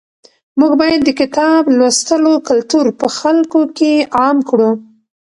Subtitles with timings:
[0.59, 4.71] موږ باید د کتاب لوستلو کلتور په خلکو کې عام کړو.